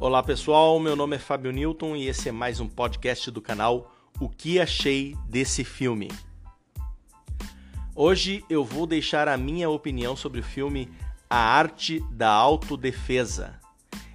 [0.00, 3.92] Olá pessoal, meu nome é Fábio Newton e esse é mais um podcast do canal
[4.20, 6.08] O que achei desse filme.
[7.96, 10.88] Hoje eu vou deixar a minha opinião sobre o filme
[11.28, 13.58] A Arte da Autodefesa.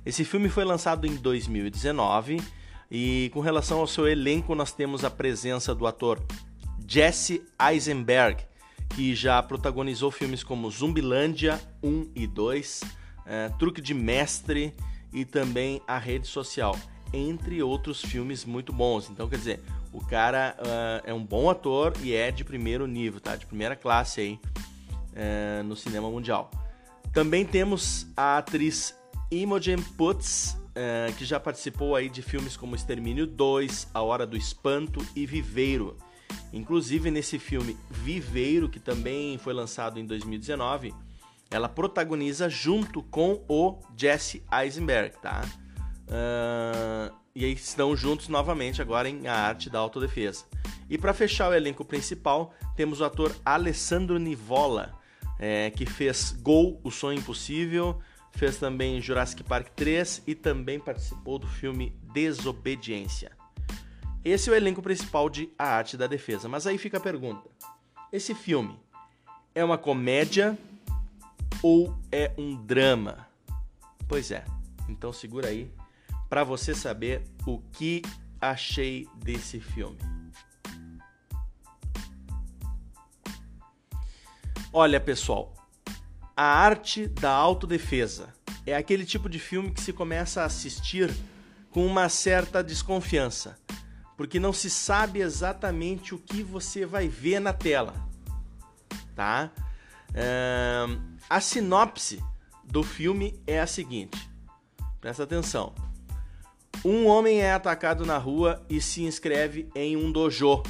[0.06, 2.42] Esse filme foi lançado em 2019
[2.90, 6.24] e com relação ao seu elenco nós temos a presença do ator
[6.88, 8.42] Jesse Eisenberg,
[8.96, 12.84] que já protagonizou filmes como Zumbilândia 1 e 2,
[13.26, 14.74] é, Truque de Mestre
[15.14, 16.78] e também A Rede Social,
[17.14, 19.10] entre outros filmes muito bons.
[19.10, 19.60] Então, quer dizer,
[19.92, 23.36] o cara uh, é um bom ator e é de primeiro nível, tá?
[23.36, 24.40] De primeira classe aí
[25.14, 26.50] uh, no cinema mundial.
[27.14, 28.98] Também temos a atriz
[29.30, 34.36] Imogen Putz, uh, que já participou aí de filmes como Extermínio 2, A Hora do
[34.36, 35.96] Espanto e Viveiro.
[36.52, 40.94] Inclusive nesse filme Viveiro, que também foi lançado em 2019,
[41.54, 45.46] ela protagoniza junto com o Jesse Eisenberg, tá?
[46.08, 50.46] Uh, e aí estão juntos novamente agora em A Arte da Autodefesa.
[50.90, 55.00] E para fechar o elenco principal, temos o ator Alessandro Nivola,
[55.40, 58.02] é, que fez Gol, O Sonho Impossível,
[58.32, 63.32] fez também Jurassic Park 3 e também participou do filme Desobediência.
[64.26, 66.50] Esse é o elenco principal de A Arte da Defesa.
[66.50, 67.48] Mas aí fica a pergunta:
[68.12, 68.80] esse filme
[69.54, 70.58] é uma comédia
[71.64, 73.26] ou é um drama?
[74.08, 74.44] Pois é,
[74.90, 75.72] então segura aí
[76.30, 78.02] para você saber o que
[78.42, 79.98] achei desse filme.
[84.74, 85.54] Olha, pessoal,
[86.36, 88.34] a arte da autodefesa
[88.66, 91.14] é aquele tipo de filme que se começa a assistir
[91.70, 93.58] com uma certa desconfiança,
[94.18, 97.94] porque não se sabe exatamente o que você vai ver na tela,
[99.16, 99.52] tá?
[101.30, 102.24] A sinopse
[102.64, 104.30] do filme é a seguinte:
[105.02, 105.74] presta atenção.
[106.84, 110.62] Um homem é atacado na rua e se inscreve em um dojo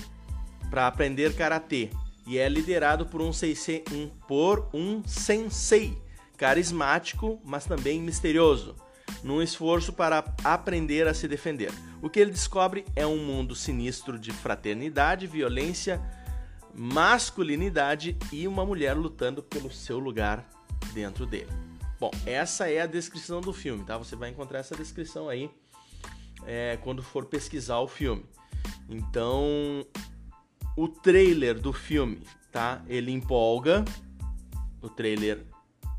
[0.69, 1.89] para aprender karatê
[2.25, 5.97] e é liderado por um, sensei, um, por um sensei
[6.37, 8.75] carismático, mas também misterioso,
[9.23, 11.71] num esforço para aprender a se defender.
[12.01, 16.01] O que ele descobre é um mundo sinistro de fraternidade, violência,
[16.73, 20.47] masculinidade e uma mulher lutando pelo seu lugar
[20.93, 21.49] dentro dele.
[21.99, 23.97] Bom, essa é a descrição do filme, tá?
[23.97, 25.49] Você vai encontrar essa descrição aí
[26.45, 28.25] é, quando for pesquisar o filme.
[28.89, 29.85] Então,
[30.75, 32.83] o trailer do filme, tá?
[32.87, 33.85] Ele empolga,
[34.81, 35.45] o trailer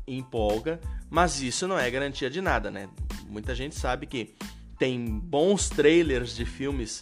[0.07, 2.89] empolga, mas isso não é garantia de nada, né?
[3.27, 4.35] Muita gente sabe que
[4.77, 7.01] tem bons trailers de filmes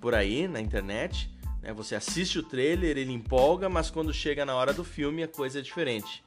[0.00, 1.30] por aí na internet
[1.62, 1.72] né?
[1.72, 5.58] Você assiste o trailer, ele empolga, mas quando chega na hora do filme a coisa
[5.58, 6.24] é diferente.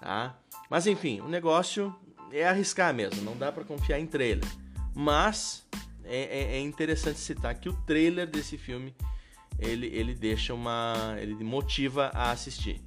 [0.00, 0.36] Tá?
[0.68, 1.94] Mas enfim, o negócio
[2.32, 4.48] é arriscar mesmo, não dá para confiar em trailer.
[4.94, 5.66] Mas
[6.04, 8.94] é, é, é, interessante citar que o trailer desse filme
[9.58, 11.14] ele, ele deixa uma.
[11.18, 12.80] ele motiva a assistir.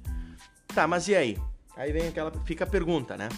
[0.68, 1.38] Tá, mas e aí?
[1.76, 2.30] Aí vem aquela.
[2.44, 3.28] fica a pergunta, né?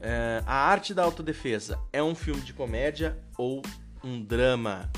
[0.00, 3.62] É, a Arte da Autodefesa é um filme de comédia ou
[4.04, 4.90] um drama?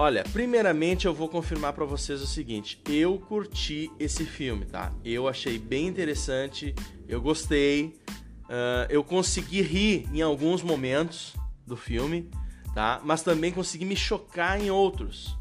[0.00, 4.92] Olha, primeiramente eu vou confirmar para vocês o seguinte: eu curti esse filme, tá?
[5.04, 6.72] Eu achei bem interessante,
[7.08, 7.98] eu gostei,
[8.44, 11.34] uh, eu consegui rir em alguns momentos
[11.66, 12.30] do filme,
[12.72, 13.00] tá?
[13.02, 15.36] Mas também consegui me chocar em outros,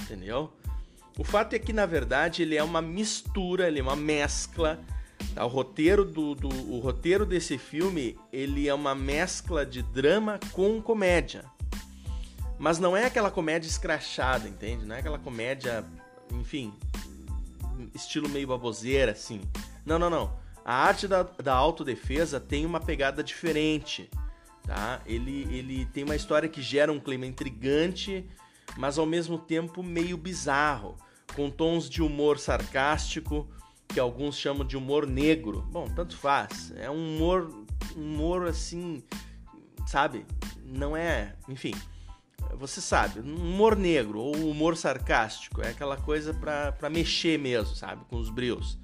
[0.00, 0.52] entendeu?
[1.18, 4.78] O fato é que na verdade ele é uma mistura, ele é uma mescla.
[5.34, 5.44] Tá?
[5.44, 10.80] O roteiro do, do o roteiro desse filme ele é uma mescla de drama com
[10.80, 11.55] comédia.
[12.58, 14.86] Mas não é aquela comédia escrachada, entende?
[14.86, 15.84] Não é aquela comédia,
[16.32, 16.72] enfim,
[17.94, 19.42] estilo meio baboseira, assim.
[19.84, 20.38] Não, não, não.
[20.64, 24.10] A arte da, da autodefesa tem uma pegada diferente,
[24.64, 25.00] tá?
[25.06, 28.28] Ele, ele tem uma história que gera um clima intrigante,
[28.76, 30.96] mas ao mesmo tempo meio bizarro,
[31.34, 33.48] com tons de humor sarcástico,
[33.86, 35.60] que alguns chamam de humor negro.
[35.70, 36.72] Bom, tanto faz.
[36.76, 37.64] É um humor,
[37.94, 39.04] humor assim,
[39.86, 40.26] sabe?
[40.64, 41.74] Não é, enfim
[42.54, 48.16] você sabe, humor negro ou humor sarcástico, é aquela coisa para mexer mesmo, sabe, com
[48.16, 48.78] os brios.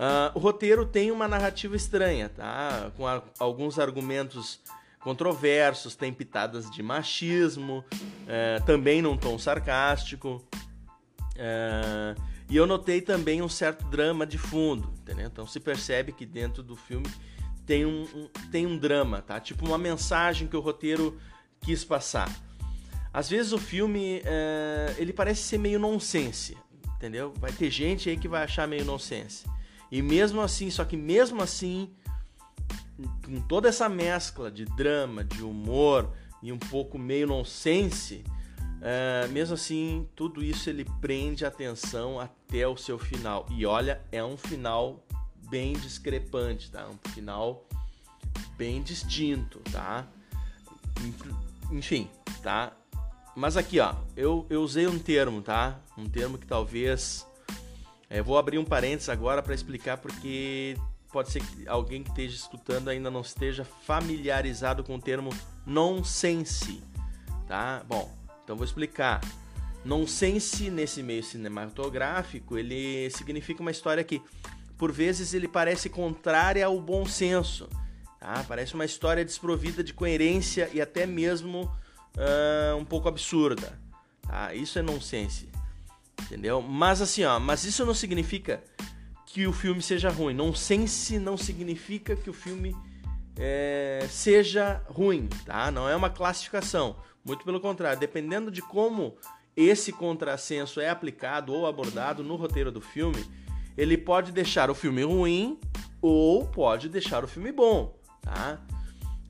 [0.00, 2.90] Uh, o roteiro tem uma narrativa estranha, tá?
[2.96, 4.60] Com a, alguns argumentos
[5.00, 10.42] controversos, tem pitadas de machismo, uh, também num tom sarcástico.
[11.36, 12.18] Uh,
[12.48, 15.26] e eu notei também um certo drama de fundo, entendeu?
[15.26, 17.06] Então se percebe que dentro do filme
[17.66, 19.38] tem um, um tem um drama, tá?
[19.38, 21.18] Tipo uma mensagem que o roteiro
[21.60, 22.28] quis passar.
[23.12, 26.56] Às vezes o filme é, ele parece ser meio nonsense,
[26.96, 27.32] entendeu?
[27.38, 29.44] Vai ter gente aí que vai achar meio nonsense.
[29.90, 31.90] E mesmo assim, só que mesmo assim
[33.24, 36.12] com toda essa mescla de drama, de humor
[36.42, 38.24] e um pouco meio nonsense,
[38.80, 43.46] uh, mesmo assim, tudo isso ele prende a atenção até o seu final.
[43.50, 45.04] E olha, é um final
[45.48, 46.86] bem discrepante, tá?
[46.88, 47.66] Um final
[48.56, 50.06] bem distinto, tá?
[51.72, 52.08] Enfim,
[52.42, 52.76] tá?
[53.34, 55.78] Mas aqui, ó, eu, eu usei um termo, tá?
[55.96, 57.26] Um termo que talvez.
[58.08, 60.76] É, vou abrir um parênteses agora para explicar porque
[61.12, 65.30] pode ser que alguém que esteja escutando ainda não esteja familiarizado com o termo
[65.64, 66.82] nonsense,
[67.46, 67.84] tá?
[67.86, 68.12] Bom,
[68.42, 69.20] então vou explicar.
[69.84, 74.20] Nonsense nesse meio cinematográfico, ele significa uma história que
[74.76, 77.68] por vezes ele parece contrária ao bom senso,
[78.18, 78.44] tá?
[78.46, 81.70] Parece uma história desprovida de coerência e até mesmo
[82.16, 83.78] uh, um pouco absurda,
[84.22, 84.54] tá?
[84.54, 85.48] Isso é nonsense,
[86.22, 86.62] entendeu?
[86.62, 88.62] Mas assim, ó, mas isso não significa
[89.26, 90.34] que o filme seja ruim.
[90.34, 92.76] Nonsense não significa que o filme
[93.36, 95.70] é, seja ruim, tá?
[95.70, 96.96] Não é uma classificação.
[97.24, 99.16] Muito pelo contrário, dependendo de como
[99.56, 103.24] esse contrassenso é aplicado ou abordado no roteiro do filme,
[103.76, 105.58] ele pode deixar o filme ruim
[106.02, 108.58] ou pode deixar o filme bom, tá?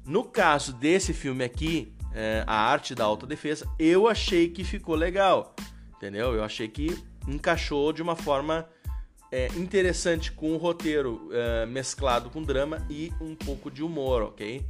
[0.04, 5.54] No caso desse filme aqui, é, a arte da autodefesa, eu achei que ficou legal,
[5.96, 6.34] entendeu?
[6.34, 6.96] Eu achei que
[7.26, 8.68] encaixou de uma forma
[9.30, 14.66] é, interessante com o roteiro é, mesclado com drama e um pouco de humor, ok?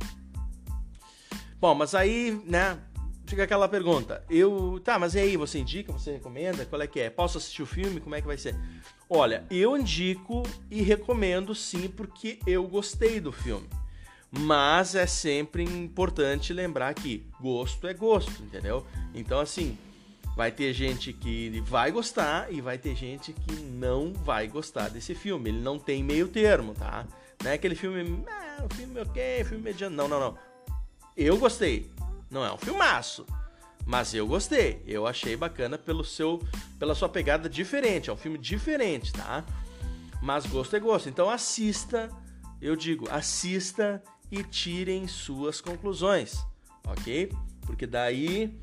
[1.59, 2.79] Bom, mas aí, né,
[3.27, 4.25] fica aquela pergunta.
[4.29, 6.67] Eu, tá, mas e aí, você indica, você recomenda?
[6.67, 7.11] Qual é que é?
[7.11, 8.01] Posso assistir o filme?
[8.01, 8.57] Como é que vai ser?
[9.09, 13.69] Olha, eu indico e recomendo sim, porque eu gostei do filme.
[14.31, 18.87] Mas é sempre importante lembrar que gosto é gosto, entendeu?
[19.12, 19.77] Então, assim,
[20.37, 25.15] vai ter gente que vai gostar e vai ter gente que não vai gostar desse
[25.15, 25.50] filme.
[25.50, 27.06] Ele não tem meio termo, tá?
[27.43, 29.97] Não é aquele filme, ah, filme ok, filme mediano.
[29.97, 30.38] Não, não, não.
[31.17, 31.91] Eu gostei.
[32.31, 33.26] Não é um filmaço,
[33.85, 34.81] mas eu gostei.
[34.87, 36.41] Eu achei bacana pelo seu,
[36.79, 38.09] pela sua pegada diferente.
[38.09, 39.44] É um filme diferente, tá?
[40.23, 41.09] Mas gosto é gosto.
[41.09, 42.09] Então assista,
[42.62, 44.00] eu digo, assista
[44.31, 46.44] e tirem suas conclusões,
[46.87, 47.32] ok?
[47.67, 48.59] Porque daí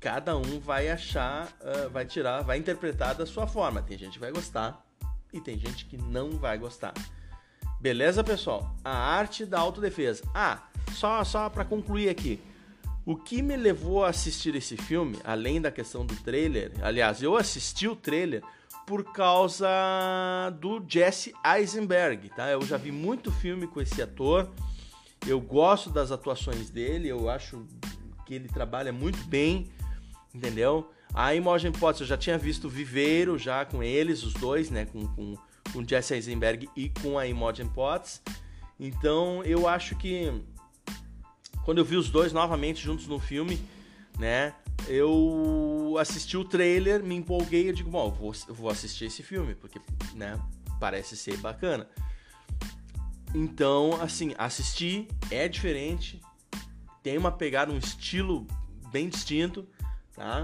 [0.00, 3.82] cada um vai achar, uh, vai tirar, vai interpretar da sua forma.
[3.82, 4.84] Tem gente que vai gostar
[5.32, 6.94] e tem gente que não vai gostar.
[7.80, 8.74] Beleza, pessoal?
[8.84, 10.24] A arte da autodefesa.
[10.34, 10.62] Ah,
[10.94, 12.40] só só para concluir aqui.
[13.04, 17.36] O que me levou a assistir esse filme, além da questão do trailer, aliás, eu
[17.36, 18.42] assisti o trailer
[18.86, 19.68] por causa
[20.60, 22.48] do Jesse Eisenberg, tá?
[22.48, 24.48] Eu já vi muito filme com esse ator.
[25.26, 27.66] Eu gosto das atuações dele, eu acho
[28.24, 29.70] que ele trabalha muito bem
[30.36, 30.90] entendeu?
[31.14, 34.84] A Imogen Potts eu já tinha visto Viveiro já com eles, os dois, né?
[34.86, 35.34] Com, com,
[35.72, 38.22] com Jesse Eisenberg e com a Imogen Potts.
[38.78, 40.30] Então eu acho que
[41.64, 43.58] quando eu vi os dois novamente juntos no filme,
[44.18, 44.54] né?
[44.86, 49.22] Eu assisti o trailer, me empolguei, eu digo, bom, eu vou, eu vou assistir esse
[49.22, 49.80] filme, porque,
[50.14, 50.38] né,
[50.78, 51.88] parece ser bacana.
[53.36, 56.20] Então, assim, assisti, é diferente,
[57.02, 58.46] tem uma pegada, um estilo
[58.90, 59.68] bem distinto
[60.16, 60.42] tá?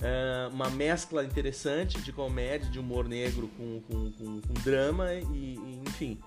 [0.00, 5.54] É uma mescla interessante de comédia, de humor negro com, com, com, com drama e,
[5.54, 6.20] e, enfim.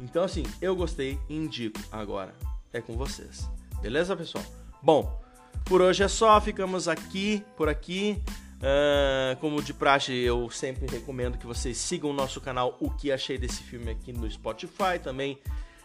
[0.00, 2.34] Então, assim, eu gostei indico agora.
[2.72, 3.48] É com vocês.
[3.80, 4.44] Beleza, pessoal?
[4.82, 5.22] Bom,
[5.64, 6.38] por hoje é só.
[6.40, 8.20] Ficamos aqui, por aqui.
[8.56, 13.12] Uh, como de praxe, eu sempre recomendo que vocês sigam o nosso canal O Que
[13.12, 15.38] Achei Desse Filme aqui no Spotify, também